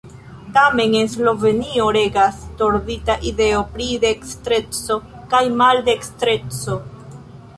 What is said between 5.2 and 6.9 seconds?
kaj maldekstreco.